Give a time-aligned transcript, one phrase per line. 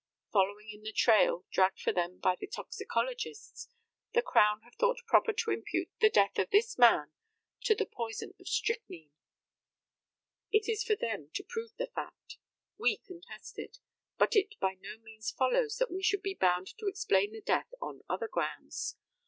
[0.33, 3.67] Following in the trail dragged for them by the toxicologists,
[4.15, 7.13] the Crown have thought proper to impute the death of this man
[7.65, 9.11] to the poison of strychnine.
[10.51, 12.37] It is for them to prove the fact.
[12.79, 13.77] We contest it;
[14.17, 17.71] but it by no means follows that we should be bound to explain the death
[17.79, 18.95] on other grounds.